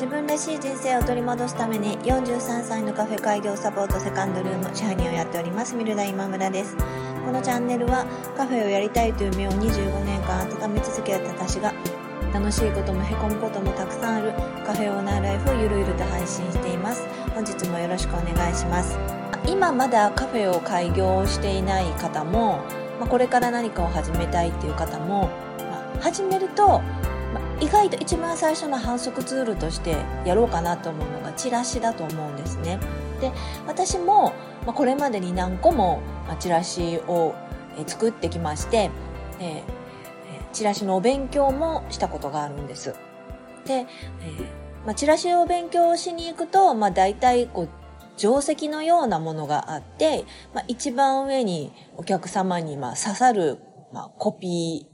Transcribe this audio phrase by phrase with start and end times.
[0.00, 6.74] 自分らしい人生を取り戻すために43歳のカフェ開業サポートセカンドルーム支配人をやっておりますミルダ今村です。
[7.26, 11.74] このチャンネルはカフェをやりたいという夢を25年間温め続けた私が
[12.32, 14.32] 楽しいこともへこむこともたくさんある
[14.64, 17.06] カフェオーナーライフをゆるゆると配信しています。
[17.34, 18.98] 本日もよろしくお願いします。
[19.46, 22.60] 今まだカフェを開業していない方も、
[23.06, 25.28] これから何かを始めたいっていう方も、
[25.58, 26.80] ま、始めると
[27.60, 32.78] 意外と一番最初の反則ツールとしてやろうかなと思うのがチラシだと思うんですね。
[33.20, 33.32] で
[33.66, 34.32] 私も
[34.66, 36.00] これまでに何個も
[36.38, 37.34] チラシを
[37.86, 38.90] 作ってきまして、
[39.40, 39.62] え
[40.52, 42.94] チラシのお勉強もしたことがあるんです。
[43.66, 43.86] で、え
[44.86, 47.68] ま、チラシを勉強しに行くと、まあ、大体こう
[48.16, 50.24] 定石のようなものがあって、
[50.54, 53.58] まあ、一番上にお客様にま刺さる、
[53.92, 54.88] ま、コピ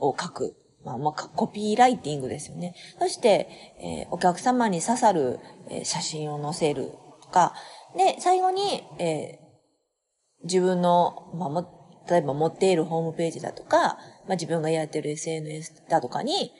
[0.00, 2.74] ーを書くまあ、まあ、コピーライティングですよね。
[2.98, 3.48] そして、
[3.80, 7.54] えー、お客様に刺さる、えー、写真を載せるとか、
[7.96, 16.52] で、最後に、えー、自分の、まあ、も例えば持っているホームページだとか、まあ、自分がやってる SNS だとかに、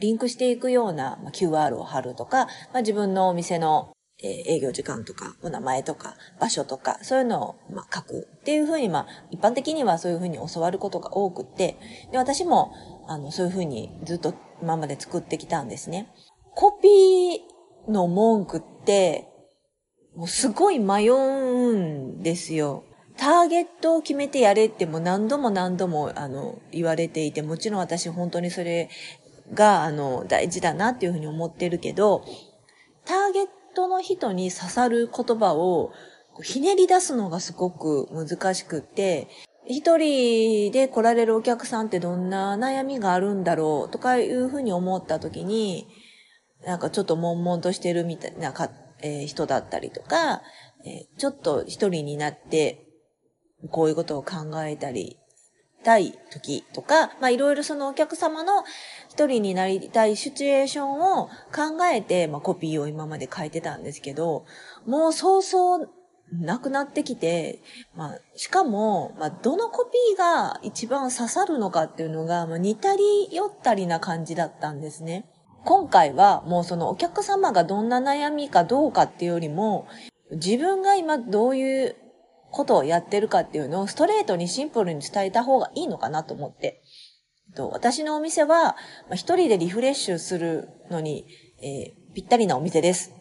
[0.00, 11.76] リンクしていくような、まあ、QR を貼るとか、まあ、自分のお店のえ、営業時間とか、お名前とか、場所とか、そういうのを、ま、書くっていうふうに、ま、一般的にはそういうふうに教わることが多くて、
[12.12, 12.72] で、私も、
[13.08, 16.08] あの、そういうふうにずっと今まで作ってきたんですね。
[16.54, 19.28] コピーの文句って、
[20.14, 22.84] もうすごい迷うんですよ。
[23.18, 28.88] ターゲットを決めてやれっても何度も何度も、あの、言われていて、もちろん私本当にそれ
[29.52, 32.24] が、あの、大事だなっていうふうに思ってるけど、
[33.04, 35.92] ターゲットトの人に刺さる言葉を
[36.42, 39.28] ひねり出すのがすごく難しくって、
[39.68, 45.86] 一人で来られるお客さんってどんな悩みがあるんだろうとかいうふうに思った時に、
[46.64, 48.70] なんかちょっと悶々としてるみたいなか、
[49.02, 50.42] えー、人だったりとか、
[50.84, 52.86] えー、ちょっと一人になって、
[53.70, 55.18] こういうことを考えたり
[55.86, 58.64] たい時とか、まあいろいろそのお客様の
[59.08, 64.44] 一人になりたいシチュエーションを考えて、まあコピーを今まで書いてたんですけど、
[64.84, 65.90] もうそうそう
[66.32, 67.60] なくなってきて、
[67.94, 75.26] まあ、しかも、まあ、どのコピーが一番刺さるのかっていうのが、まあ、似たり寄ったりな感じだったんですね。
[75.64, 79.86] 今回はもうそのお客様がどんな悩みかどうかっていうよりも、
[80.32, 81.96] 自分が今どういう
[82.56, 86.82] ことをやってるかっていうのをストレートにシンプルに伝えた方がいいのかなと思って。
[87.54, 88.76] と私のお店は、
[89.12, 91.26] 一人でリフレッシュするのに、
[91.62, 93.12] えー、ぴったりなお店です。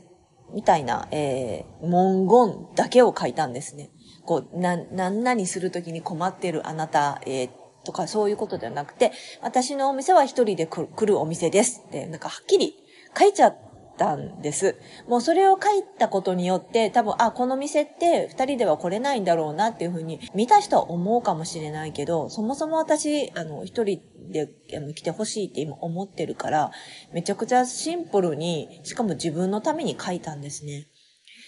[0.54, 3.92] みたいな、えー、文言だけを書いたんですね。
[4.26, 7.50] こう、な、なんなにするときに困ってるあなた、えー、
[7.84, 12.76] とかそういうことではなくて、私のお店は一人で来るお店ですって、なんかはっきり
[13.18, 13.58] 書いちゃっ
[13.98, 14.78] たんです。
[15.08, 24.02] もうそれを書いたことによって、多分、あ、この店って二人では来れないんだろうなっていうふうに見た人は思うかもしれないけど、そもそも私、あの、一人
[24.32, 24.50] で
[24.96, 26.72] 来てほしいって今思ってるから、
[27.14, 30.88] めちゃくちゃシンプルに、しかも自分のために書いたんですね。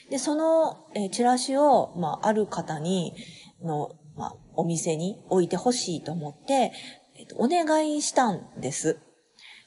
[0.10, 3.14] で、その、えチラシを、まあ、ある方に、
[3.62, 6.72] の、まあ、お店に置いてほしいと思って、
[7.16, 9.00] えっと、お願いしたんです。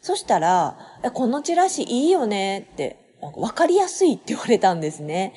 [0.00, 0.76] そしたら、
[1.12, 5.34] このチラシいいよねって、わかりやすいって言われたんですね。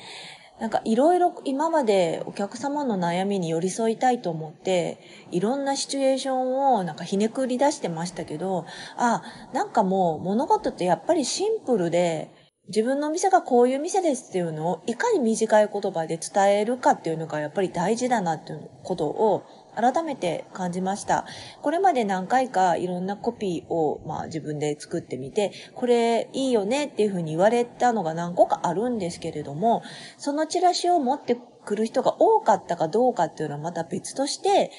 [0.60, 4.98] なんかいろいろ今までお客様の悩みに寄り添いたいと思って、
[5.30, 8.64] いろんなシチュエーションをなんかひねくり出してましたけど、
[8.96, 9.22] あ、
[9.52, 12.30] なんかもう物事ってやっぱりシンプルで、
[12.68, 19.44] 自分の店がこういう店ですっていうのをいかに短い言葉で伝えるかっていうのがやっぱり大事だなっていうことを
[19.76, 21.26] 改めて感じました。
[21.60, 29.82] これまで何回かいろんなコピーを、まあ、自分で作ってみて、これいいよねっていうふうに言われたのが何個かあるんですけれども、
[30.16, 34.70] そのチラシを持ってくる人が多かったかどうかっていうのはまた別として、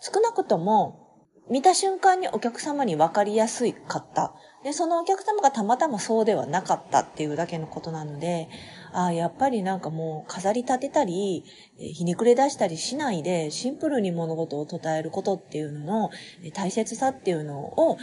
[0.00, 1.09] 少なくとも
[1.50, 4.32] 見た瞬間にお客様に分かりやすいかった。
[4.62, 8.48] で、そのお客様がたまたまそうではなかったっていうだけのことなので、
[8.92, 11.44] ああ、やっぱりなんかもう飾り立てたり、
[11.76, 16.10] ひねくれ出したりしないで、シンプルに物事を捉えることっていうのの
[16.52, 17.98] 大切さっていうのを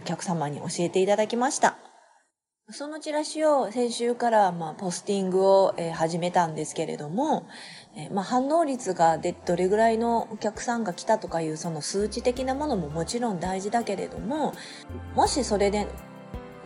[0.00, 1.85] お客様に教えていただきました。
[2.68, 7.46] そのチラシを先週からまあポスティングをえ始めたんですけれども
[7.94, 14.52] え、まあ、反応率がでどれぐらいのお客さんが来たとかいうその数値的なものももちろん大事だけれども
[15.14, 15.86] もしそれで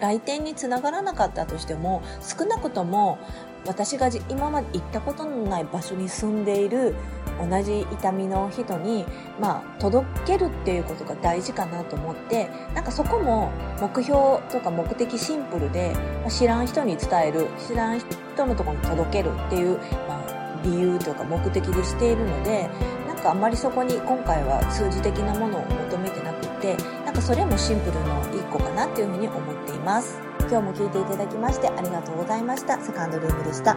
[0.01, 3.19] 来店につながらなかったとしても少なくとも
[3.67, 6.95] 私が今まで行ったことのない場所に住んでいる
[7.41, 9.05] 同じ痛みの人に、
[9.41, 13.51] まあ、届けるっていうことが大事かなと思ってなんかそこも
[13.81, 15.95] 目標とか目的シンプルで、
[16.25, 22.69] ま、知らん人に伝える知らん人のとこに届けるっていう、まあ、理由とか目的でしているので
[23.07, 26.77] なんかあんまりそこに今回は数字的なものを求めてなくて
[27.21, 30.19] なんかそれもシンプルの一個かなっていうふうに思っています。
[30.41, 32.81] 今日も聞いていただきましてありがとうございました。
[32.81, 33.77] セカンドルームでした。